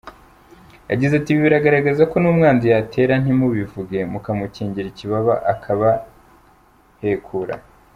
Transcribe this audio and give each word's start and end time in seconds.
Yagize 0.91 1.13
ati 1.15 1.29
“Ibi 1.31 1.41
biragaragaza 1.45 2.03
ko 2.11 2.15
n’umwanzi 2.19 2.65
yatera 2.73 3.13
ntimubivuge, 3.23 3.99
mukamukingira 4.11 4.87
ikibaba 4.89 5.33
akabahekura. 5.53 7.55